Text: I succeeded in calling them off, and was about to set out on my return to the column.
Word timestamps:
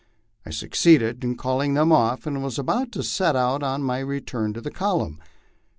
I 0.47 0.49
succeeded 0.49 1.23
in 1.23 1.35
calling 1.37 1.75
them 1.75 1.91
off, 1.91 2.25
and 2.25 2.41
was 2.43 2.57
about 2.57 2.91
to 2.93 3.03
set 3.03 3.35
out 3.35 3.61
on 3.61 3.83
my 3.83 3.99
return 3.99 4.51
to 4.53 4.59
the 4.61 4.71
column. 4.71 5.21